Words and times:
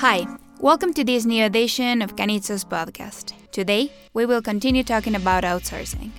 Hi, 0.00 0.28
welcome 0.60 0.94
to 0.94 1.02
this 1.02 1.24
new 1.24 1.44
edition 1.44 2.02
of 2.02 2.14
Canitzo's 2.14 2.64
podcast. 2.64 3.32
Today, 3.50 3.90
we 4.14 4.26
will 4.26 4.40
continue 4.40 4.84
talking 4.84 5.16
about 5.16 5.42
outsourcing. 5.42 6.12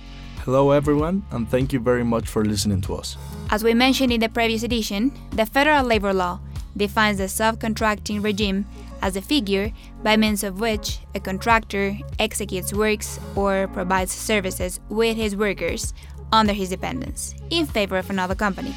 Hello, 0.44 0.72
everyone, 0.72 1.24
and 1.30 1.48
thank 1.48 1.72
you 1.72 1.80
very 1.80 2.04
much 2.04 2.28
for 2.28 2.44
listening 2.44 2.82
to 2.82 2.96
us. 2.96 3.16
As 3.48 3.64
we 3.64 3.72
mentioned 3.72 4.12
in 4.12 4.20
the 4.20 4.28
previous 4.28 4.64
edition, 4.64 5.18
the 5.30 5.46
federal 5.46 5.82
labor 5.82 6.12
law 6.12 6.40
defines 6.76 7.16
the 7.16 7.24
subcontracting 7.24 8.22
regime 8.22 8.66
as 9.00 9.16
a 9.16 9.22
figure 9.22 9.72
by 10.02 10.14
means 10.14 10.44
of 10.44 10.60
which 10.60 10.98
a 11.14 11.20
contractor 11.20 11.96
executes 12.18 12.74
works 12.74 13.18
or 13.34 13.66
provides 13.68 14.12
services 14.12 14.78
with 14.90 15.16
his 15.16 15.34
workers 15.34 15.94
under 16.32 16.52
his 16.52 16.68
dependence 16.68 17.34
in 17.48 17.64
favor 17.64 17.96
of 17.96 18.10
another 18.10 18.34
company, 18.34 18.74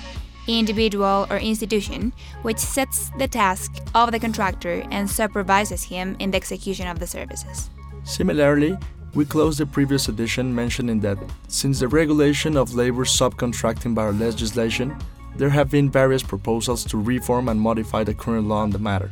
individual, 0.48 1.28
or 1.30 1.38
institution, 1.38 2.14
which 2.42 2.58
sets 2.58 3.10
the 3.18 3.28
task 3.28 3.72
of 3.96 4.12
the 4.12 4.20
contractor 4.20 4.84
and 4.92 5.10
supervises 5.10 5.84
him 5.84 6.16
in 6.20 6.32
the 6.32 6.38
execution 6.38 6.88
of 6.88 7.00
the 7.00 7.08
services. 7.08 7.70
Similarly, 8.04 8.78
we 9.14 9.26
closed 9.26 9.60
the 9.60 9.66
previous 9.66 10.10
edition 10.10 10.54
mentioning 10.54 11.00
that 11.02 11.18
since 11.48 11.80
the 11.80 11.88
regulation 11.88 12.58
of 12.58 12.74
labor 12.74 13.06
subcontracting 13.06 13.94
by 13.94 14.04
our 14.04 14.12
legislation, 14.12 14.98
there 15.36 15.50
have 15.50 15.70
been 15.70 15.90
various 15.90 16.24
proposals 16.24 16.84
to 16.86 16.98
reform 16.98 17.48
and 17.48 17.60
modify 17.60 18.04
the 18.04 18.14
current 18.14 18.48
law 18.48 18.62
on 18.62 18.72
the 18.72 18.80
matter. 18.80 19.12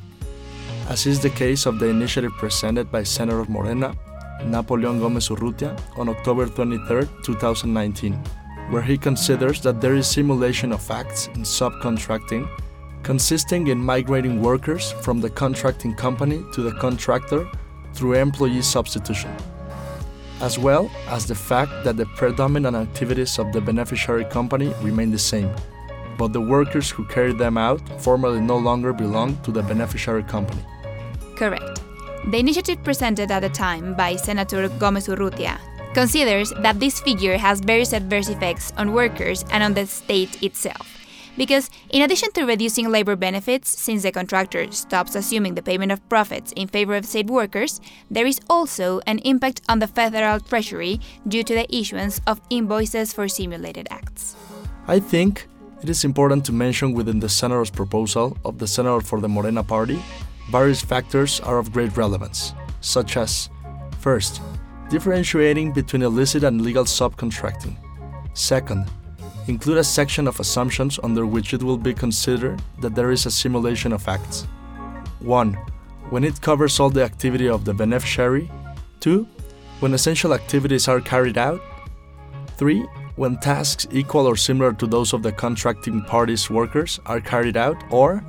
As 0.90 1.06
is 1.06 1.20
the 1.20 1.30
case 1.30 1.66
of 1.66 1.80
the 1.80 1.88
initiative 1.88 2.32
presented 2.34 2.92
by 2.92 3.04
Senator 3.04 3.46
Morena, 3.46 3.96
Napoleon 4.46 5.00
Gomez 5.00 5.30
Urrutia, 5.30 5.80
on 5.98 6.10
October 6.10 6.48
23, 6.48 7.08
2019, 7.24 8.22
where 8.72 8.82
he 8.82 8.98
considers 8.98 9.62
that 9.62 9.80
there 9.82 9.96
is 9.96 10.08
simulation 10.08 10.72
of 10.72 10.90
acts 10.90 11.28
in 11.28 11.44
subcontracting, 11.44 12.50
consisting 13.04 13.68
in 13.68 13.78
migrating 13.78 14.42
workers 14.42 14.92
from 15.04 15.22
the 15.22 15.30
contracting 15.30 15.94
company 15.94 16.44
to 16.54 16.62
the 16.64 16.74
contractor 16.80 17.48
through 17.94 18.14
employee 18.14 18.62
substitution 18.62 19.36
as 20.42 20.58
well 20.58 20.90
as 21.08 21.28
the 21.28 21.36
fact 21.36 21.72
that 21.84 21.98
the 21.98 22.06
predominant 22.18 22.76
activities 22.76 23.38
of 23.38 23.52
the 23.54 23.62
beneficiary 23.62 24.26
company 24.26 24.74
remain 24.82 25.12
the 25.12 25.20
same, 25.20 25.50
but 26.18 26.34
the 26.34 26.42
workers 26.42 26.90
who 26.90 27.06
carry 27.06 27.32
them 27.32 27.58
out 27.58 27.80
formally 28.02 28.42
no 28.42 28.58
longer 28.58 28.92
belong 28.92 29.38
to 29.44 29.52
the 29.52 29.62
beneficiary 29.62 30.24
company. 30.24 30.62
Correct. 31.36 31.82
The 32.32 32.38
initiative 32.38 32.84
presented 32.84 33.32
at 33.32 33.42
the 33.42 33.50
time 33.50 33.94
by 33.96 34.16
Senator 34.16 34.68
Gomez 34.80 35.08
Urrutia 35.08 35.60
considers 35.94 36.52
that 36.60 36.80
this 36.80 37.00
figure 37.00 37.38
has 37.38 37.60
various 37.60 37.94
adverse 37.94 38.30
effects 38.30 38.72
on 38.78 38.94
workers 38.94 39.44
and 39.52 39.64
on 39.64 39.74
the 39.74 39.86
state 39.86 40.42
itself. 40.42 40.98
Because, 41.38 41.70
in 41.90 42.02
addition 42.02 42.32
to 42.34 42.46
reducing 42.46 42.90
labor 42.90 43.16
benefits, 43.16 43.70
since 43.70 44.04
the 44.04 44.12
contractor 44.12 44.70
stops 44.72 45.16
assuming 45.16 45.56
the 45.56 45.64
payment 45.64 45.92
of 45.92 46.08
profits 46.10 46.52
in 46.54 46.68
favor 46.68 46.96
of 46.96 47.06
state 47.06 47.28
workers, 47.28 47.80
there 48.10 48.26
is 48.26 48.40
also 48.50 49.00
an 49.08 49.20
impact 49.20 49.62
on 49.70 49.80
the 49.80 49.88
federal 49.88 50.40
treasury 50.40 51.00
due 51.28 51.44
to 51.44 51.54
the 51.54 51.74
issuance 51.76 52.20
of 52.28 52.42
invoices 52.50 53.14
for 53.14 53.28
simulated 53.28 53.88
acts. 53.90 54.36
I 54.88 55.00
think 55.00 55.48
it 55.82 55.90
is 55.90 56.04
important 56.04 56.46
to 56.46 56.52
mention 56.52 56.94
within 56.94 57.20
the 57.20 57.30
Senator's 57.30 57.70
proposal 57.72 58.38
of 58.44 58.60
the 58.60 58.68
Senator 58.68 59.02
for 59.02 59.22
the 59.22 59.30
Morena 59.30 59.64
Party, 59.64 60.02
various 60.52 60.82
factors 60.82 61.40
are 61.40 61.60
of 61.60 61.72
great 61.72 61.96
relevance, 61.96 62.54
such 62.82 63.16
as 63.16 63.50
first, 64.00 64.42
differentiating 64.92 65.72
between 65.72 66.04
illicit 66.04 66.44
and 66.44 66.62
legal 66.62 66.84
subcontracting. 66.84 67.76
Second, 68.34 68.92
include 69.48 69.78
a 69.78 69.84
section 69.84 70.28
of 70.28 70.40
assumptions 70.40 71.00
under 71.02 71.26
which 71.26 71.54
it 71.54 71.64
will 71.64 71.78
be 71.78 71.94
considered 71.94 72.62
that 72.82 72.94
there 72.94 73.12
is 73.12 73.26
a 73.26 73.32
simulation 73.32 73.94
of 73.94 74.08
acts. 74.08 74.46
1. 75.20 75.54
When 76.10 76.26
it 76.26 76.42
covers 76.42 76.80
all 76.80 76.90
the 76.90 77.04
activity 77.04 77.48
of 77.48 77.64
the 77.64 77.74
beneficiary. 77.74 78.52
2. 79.00 79.26
When 79.80 79.94
essential 79.94 80.34
activities 80.34 80.90
are 80.90 81.00
carried 81.00 81.38
out. 81.38 81.62
3. 82.58 82.86
When 83.16 83.38
tasks 83.38 83.88
equal 83.92 84.28
or 84.28 84.36
similar 84.36 84.74
to 84.74 84.88
those 84.88 85.14
of 85.14 85.24
the 85.24 85.32
contracting 85.32 86.02
party's 86.04 86.50
workers 86.50 87.00
are 87.06 87.22
carried 87.22 87.56
out. 87.56 87.78
Or 87.90 88.24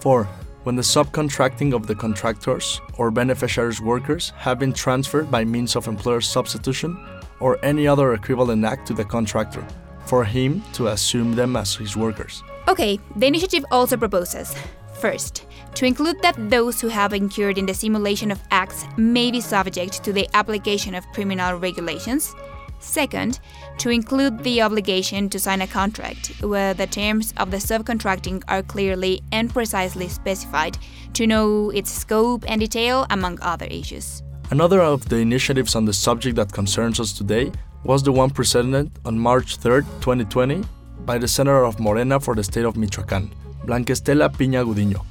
4. 0.00 0.28
When 0.64 0.76
the 0.76 0.82
subcontracting 0.82 1.74
of 1.74 1.86
the 1.86 1.94
contractors 1.94 2.80
or 2.96 3.10
beneficiaries' 3.10 3.82
workers 3.82 4.32
have 4.38 4.58
been 4.58 4.72
transferred 4.72 5.30
by 5.30 5.44
means 5.44 5.76
of 5.76 5.86
employer 5.88 6.22
substitution 6.22 6.96
or 7.38 7.62
any 7.62 7.86
other 7.86 8.14
equivalent 8.14 8.64
act 8.64 8.86
to 8.88 8.94
the 8.94 9.04
contractor 9.04 9.66
for 10.06 10.24
him 10.24 10.62
to 10.72 10.88
assume 10.88 11.34
them 11.34 11.54
as 11.54 11.74
his 11.74 11.98
workers. 11.98 12.42
Okay, 12.66 12.98
the 13.16 13.26
initiative 13.26 13.64
also 13.70 13.98
proposes 13.98 14.54
first, 14.94 15.44
to 15.74 15.84
include 15.84 16.22
that 16.22 16.36
those 16.48 16.80
who 16.80 16.88
have 16.88 17.12
incurred 17.12 17.58
in 17.58 17.66
the 17.66 17.74
simulation 17.74 18.30
of 18.30 18.40
acts 18.50 18.86
may 18.96 19.30
be 19.30 19.38
subject 19.38 20.02
to 20.02 20.14
the 20.14 20.26
application 20.32 20.94
of 20.94 21.04
criminal 21.12 21.58
regulations. 21.58 22.34
Second, 22.84 23.40
to 23.78 23.90
include 23.90 24.44
the 24.44 24.62
obligation 24.62 25.28
to 25.30 25.38
sign 25.40 25.62
a 25.62 25.66
contract 25.66 26.32
where 26.42 26.74
the 26.74 26.86
terms 26.86 27.32
of 27.38 27.50
the 27.50 27.56
subcontracting 27.56 28.42
are 28.46 28.62
clearly 28.62 29.22
and 29.32 29.52
precisely 29.52 30.06
specified 30.06 30.78
to 31.14 31.26
know 31.26 31.70
its 31.70 31.90
scope 31.90 32.44
and 32.46 32.60
detail, 32.60 33.06
among 33.10 33.38
other 33.40 33.66
issues. 33.66 34.22
Another 34.50 34.80
of 34.80 35.08
the 35.08 35.16
initiatives 35.16 35.74
on 35.74 35.86
the 35.86 35.92
subject 35.92 36.36
that 36.36 36.52
concerns 36.52 37.00
us 37.00 37.12
today 37.12 37.50
was 37.82 38.02
the 38.02 38.12
one 38.12 38.30
presented 38.30 38.90
on 39.04 39.18
March 39.18 39.56
3, 39.56 39.80
2020, 40.00 40.62
by 41.04 41.18
the 41.18 41.26
Senator 41.26 41.64
of 41.64 41.80
Morena 41.80 42.20
for 42.20 42.34
the 42.34 42.44
state 42.44 42.64
of 42.64 42.74
Michoacán, 42.74 43.30
Blanca 43.64 43.94
Estela 43.94 44.28
Piña 44.28 44.62
Gudiño, 44.64 45.04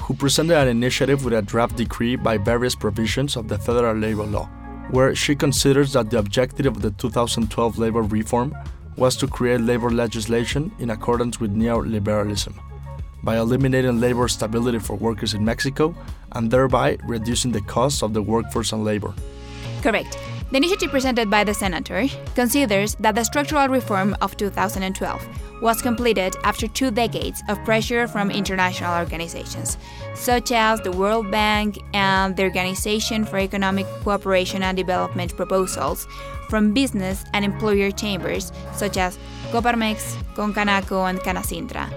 who 0.00 0.14
presented 0.14 0.56
an 0.56 0.68
initiative 0.68 1.24
with 1.24 1.34
a 1.34 1.42
draft 1.42 1.76
decree 1.76 2.16
by 2.16 2.38
various 2.38 2.74
provisions 2.74 3.36
of 3.36 3.48
the 3.48 3.58
federal 3.58 3.96
labor 3.96 4.24
law, 4.24 4.48
where 4.90 5.14
she 5.14 5.34
considers 5.34 5.92
that 5.92 6.10
the 6.10 6.18
objective 6.18 6.66
of 6.66 6.82
the 6.82 6.90
2012 6.92 7.78
labor 7.78 8.02
reform 8.02 8.54
was 8.96 9.16
to 9.16 9.26
create 9.26 9.60
labor 9.60 9.90
legislation 9.90 10.72
in 10.78 10.90
accordance 10.90 11.38
with 11.40 11.54
neoliberalism 11.54 12.54
by 13.22 13.36
eliminating 13.38 14.00
labor 14.00 14.28
stability 14.28 14.78
for 14.78 14.96
workers 14.96 15.34
in 15.34 15.44
Mexico 15.44 15.94
and 16.32 16.50
thereby 16.50 16.96
reducing 17.04 17.52
the 17.52 17.60
costs 17.62 18.02
of 18.02 18.14
the 18.14 18.22
workforce 18.22 18.72
and 18.72 18.84
labor. 18.84 19.12
Correct. 19.82 20.16
The 20.48 20.58
initiative 20.58 20.92
presented 20.92 21.28
by 21.28 21.42
the 21.42 21.52
Senator 21.52 22.06
considers 22.36 22.94
that 23.00 23.16
the 23.16 23.24
structural 23.24 23.66
reform 23.66 24.16
of 24.20 24.36
2012 24.36 25.60
was 25.60 25.82
completed 25.82 26.36
after 26.44 26.68
two 26.68 26.92
decades 26.92 27.42
of 27.48 27.62
pressure 27.64 28.06
from 28.06 28.30
international 28.30 28.96
organizations, 28.96 29.76
such 30.14 30.52
as 30.52 30.80
the 30.80 30.92
World 30.92 31.32
Bank 31.32 31.78
and 31.92 32.36
the 32.36 32.44
Organization 32.44 33.24
for 33.24 33.38
Economic 33.38 33.86
Cooperation 34.04 34.62
and 34.62 34.76
Development 34.76 35.34
proposals 35.36 36.06
from 36.48 36.72
business 36.72 37.24
and 37.32 37.44
employer 37.44 37.90
chambers, 37.90 38.52
such 38.72 38.96
as 38.96 39.18
Coparmex, 39.50 40.14
Concanaco, 40.36 41.10
and 41.10 41.18
Canacintra, 41.18 41.90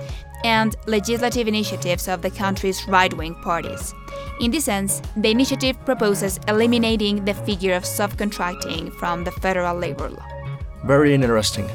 and 0.43 0.75
legislative 0.87 1.47
initiatives 1.47 2.07
of 2.07 2.23
the 2.23 2.31
country's 2.31 2.87
right 2.87 3.13
wing 3.13 3.35
parties. 3.35 3.93
In 4.39 4.51
this 4.51 4.65
sense, 4.65 5.01
the 5.17 5.29
initiative 5.29 5.75
proposes 5.83 6.39
eliminating 6.47 7.25
the 7.25 7.33
figure 7.33 7.73
of 7.73 7.83
subcontracting 7.83 8.93
from 8.93 9.25
the 9.25 9.31
federal 9.31 9.77
labor 9.77 10.09
law. 10.09 10.25
Very 10.85 11.13
interesting. 11.13 11.69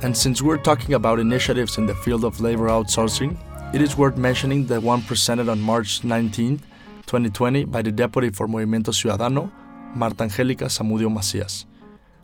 And 0.00 0.16
since 0.16 0.40
we're 0.40 0.62
talking 0.62 0.94
about 0.94 1.18
initiatives 1.18 1.76
in 1.76 1.86
the 1.86 1.94
field 1.96 2.24
of 2.24 2.40
labor 2.40 2.68
outsourcing, 2.68 3.36
it 3.74 3.82
is 3.82 3.96
worth 3.96 4.16
mentioning 4.16 4.66
the 4.66 4.80
one 4.80 5.02
presented 5.02 5.48
on 5.48 5.60
March 5.60 6.04
19, 6.04 6.58
2020, 7.06 7.64
by 7.64 7.82
the 7.82 7.90
Deputy 7.90 8.30
for 8.30 8.46
Movimiento 8.46 8.94
Ciudadano, 8.94 9.50
Martha 9.96 10.22
Angélica 10.22 10.66
Zamudio 10.66 11.12
Macías, 11.12 11.64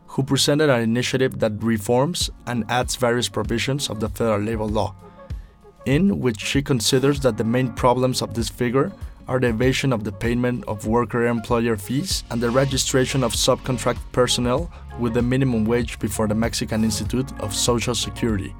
who 0.07 0.23
presented 0.23 0.69
an 0.69 0.79
initiative 0.79 1.39
that 1.39 1.51
reforms 1.61 2.29
and 2.47 2.63
adds 2.69 2.95
various 2.95 3.27
provisions 3.27 3.89
of 3.89 3.99
the 3.99 4.07
federal 4.07 4.39
labor 4.39 4.63
law, 4.63 4.95
in 5.85 6.21
which 6.21 6.39
she 6.39 6.61
considers 6.61 7.19
that 7.19 7.35
the 7.35 7.43
main 7.43 7.73
problems 7.73 8.21
of 8.21 8.35
this 8.35 8.47
figure 8.47 8.89
are 9.31 9.39
the 9.39 9.47
evasion 9.47 9.93
of 9.93 10.03
the 10.03 10.11
payment 10.11 10.61
of 10.67 10.85
worker 10.85 11.25
employer 11.25 11.77
fees 11.77 12.25
and 12.31 12.43
the 12.43 12.49
registration 12.49 13.23
of 13.23 13.31
subcontract 13.31 13.99
personnel 14.11 14.69
with 14.99 15.13
the 15.13 15.21
minimum 15.21 15.63
wage 15.63 15.97
before 15.99 16.27
the 16.27 16.35
Mexican 16.35 16.83
Institute 16.83 17.31
of 17.39 17.55
Social 17.55 17.95
Security, 17.95 18.53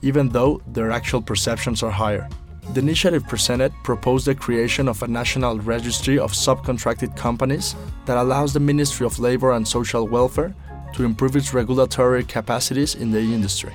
even 0.00 0.30
though 0.30 0.62
their 0.68 0.90
actual 0.90 1.20
perceptions 1.20 1.82
are 1.82 1.90
higher. 1.90 2.26
The 2.72 2.80
initiative 2.80 3.28
presented 3.28 3.70
proposed 3.84 4.24
the 4.24 4.34
creation 4.34 4.88
of 4.88 5.02
a 5.02 5.06
national 5.06 5.58
registry 5.58 6.18
of 6.18 6.32
subcontracted 6.32 7.14
companies 7.18 7.76
that 8.06 8.16
allows 8.16 8.54
the 8.54 8.60
Ministry 8.60 9.04
of 9.04 9.18
Labor 9.18 9.52
and 9.52 9.68
Social 9.68 10.08
Welfare 10.08 10.54
to 10.94 11.04
improve 11.04 11.36
its 11.36 11.52
regulatory 11.52 12.24
capacities 12.24 12.94
in 12.94 13.10
the 13.10 13.20
industry. 13.20 13.74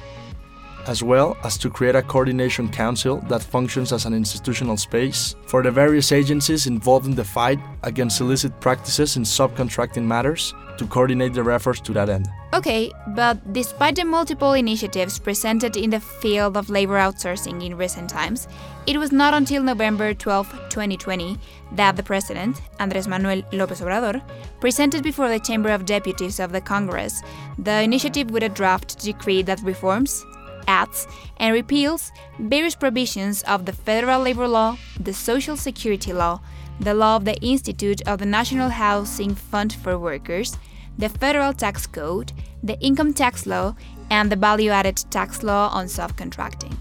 As 0.88 1.04
well 1.04 1.38
as 1.44 1.58
to 1.58 1.70
create 1.70 1.96
a 1.96 2.02
coordination 2.02 2.70
council 2.70 3.18
that 3.28 3.44
functions 3.44 3.92
as 3.92 4.06
an 4.06 4.14
institutional 4.14 4.78
space 4.78 5.36
for 5.48 5.62
the 5.64 5.72
various 5.72 6.12
agencies 6.12 6.68
involved 6.68 7.06
in 7.06 7.16
the 7.16 7.24
fight 7.24 7.60
against 7.84 8.22
illicit 8.22 8.60
practices 8.60 9.18
in 9.18 9.24
subcontracting 9.24 10.04
matters 10.04 10.54
to 10.80 10.88
coordinate 10.88 11.34
their 11.34 11.52
efforts 11.52 11.81
to 11.81 11.94
that 11.94 12.10
end. 12.10 12.28
Okay, 12.54 12.92
but 13.10 13.54
despite 13.54 13.96
the 13.96 14.06
multiple 14.06 14.54
initiatives 14.54 15.20
presented 15.20 15.76
in 15.78 15.92
the 15.92 16.00
field 16.00 16.58
of 16.58 16.70
labor 16.70 16.98
outsourcing 16.98 17.64
in 17.64 17.78
recent 17.78 18.10
times, 18.10 18.48
it 18.88 18.98
was 18.98 19.12
not 19.12 19.34
until 19.36 19.62
November 19.62 20.14
12, 20.14 20.52
2020, 20.70 21.38
that 21.74 21.96
the 21.96 22.02
President, 22.02 22.60
Andrés 22.80 23.08
Manuel 23.08 23.44
López 23.52 23.82
Obrador, 23.82 24.22
presented 24.60 25.04
before 25.04 25.30
the 25.30 25.40
Chamber 25.40 25.70
of 25.70 25.86
Deputies 25.86 26.40
of 26.40 26.52
the 26.52 26.62
Congress 26.62 27.22
the 27.60 27.82
initiative 27.84 28.32
with 28.32 28.44
a 28.44 28.50
draft 28.50 28.98
decree 29.00 29.42
that 29.44 29.62
reforms, 29.62 30.25
adds, 30.69 31.07
and 31.38 31.54
repeals 31.54 32.12
various 32.39 32.75
provisions 32.75 33.42
of 33.44 33.66
the 33.66 33.74
federal 33.74 34.21
labor 34.21 34.48
law, 34.48 34.77
the 35.00 35.13
social 35.13 35.57
security 35.57 36.13
law, 36.13 36.39
the 36.80 36.94
law 36.94 37.18
of 37.18 37.25
the 37.25 37.38
Institute 37.42 38.01
of 38.07 38.19
the 38.19 38.25
National 38.25 38.69
Housing 38.69 39.36
Fund 39.36 39.74
for 39.74 39.98
Workers, 39.98 40.57
the 40.98 41.10
federal 41.10 41.54
tax 41.54 41.88
code, 41.88 42.31
the 42.63 42.80
income 42.80 43.13
tax 43.13 43.45
law, 43.45 43.75
and 44.10 44.31
the 44.31 44.36
value 44.36 44.69
added 44.69 45.04
tax 45.10 45.44
law 45.44 45.69
on 45.74 45.86
subcontracting. 45.86 46.80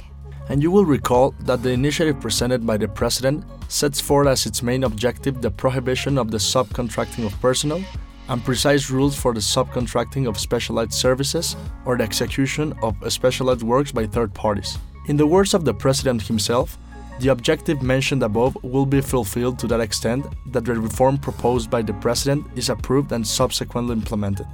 And 0.48 0.62
you 0.62 0.70
will 0.70 0.84
recall 0.84 1.34
that 1.40 1.62
the 1.62 1.70
initiative 1.70 2.20
presented 2.20 2.66
by 2.66 2.76
the 2.76 2.88
President 2.88 3.44
sets 3.68 4.00
forth 4.00 4.28
as 4.28 4.46
its 4.46 4.62
main 4.62 4.84
objective 4.84 5.40
the 5.40 5.50
prohibition 5.50 6.18
of 6.18 6.30
the 6.30 6.38
subcontracting 6.38 7.26
of 7.26 7.38
personnel 7.40 7.82
and 8.28 8.44
precise 8.44 8.90
rules 8.90 9.16
for 9.16 9.32
the 9.32 9.40
subcontracting 9.40 10.28
of 10.28 10.38
specialized 10.38 10.92
services 10.92 11.56
or 11.84 11.96
the 11.96 12.04
execution 12.04 12.74
of 12.82 12.96
specialized 13.12 13.62
works 13.62 13.92
by 13.92 14.06
third 14.06 14.32
parties. 14.34 14.78
In 15.06 15.16
the 15.16 15.26
words 15.26 15.54
of 15.54 15.64
the 15.64 15.74
President 15.74 16.22
himself, 16.22 16.78
the 17.20 17.28
objective 17.28 17.82
mentioned 17.82 18.22
above 18.22 18.56
will 18.62 18.86
be 18.86 19.00
fulfilled 19.00 19.58
to 19.58 19.66
that 19.68 19.80
extent 19.80 20.24
that 20.52 20.64
the 20.64 20.74
reform 20.74 21.18
proposed 21.18 21.70
by 21.70 21.82
the 21.82 21.94
President 21.94 22.46
is 22.54 22.68
approved 22.68 23.10
and 23.10 23.26
subsequently 23.26 23.94
implemented. 23.94 24.46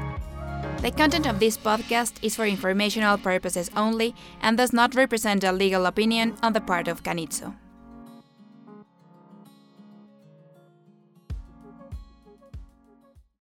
The 0.81 0.92
content 0.92 1.28
of 1.28 1.42
this 1.42 1.58
podcast 1.58 2.14
is 2.22 2.38
for 2.38 2.46
informational 2.46 3.18
purposes 3.18 3.70
only 3.76 4.16
and 4.42 4.58
does 4.58 4.72
not 4.72 4.96
represent 4.96 5.44
a 5.44 5.52
legal 5.52 5.86
opinion 5.86 6.38
on 6.42 6.54
the 6.54 6.62
part 6.62 6.88
of 6.88 7.04
Canitzo. 7.04 7.54